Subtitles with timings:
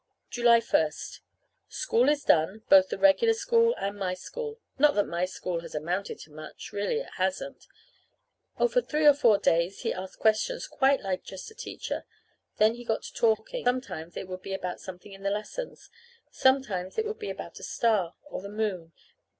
[0.31, 1.21] July first.
[1.69, 4.59] School is done, both the regular school and my school.
[4.79, 6.73] Not that my school has amounted to much.
[6.73, 7.67] Really it hasn't.
[8.57, 12.03] Oh, for three or four days he asked questions quite like just a teacher.
[12.57, 13.63] Then he got to talking.
[13.63, 15.91] Sometimes it would be about something in the lessons;
[16.31, 18.93] sometimes it would be about a star, or the moon.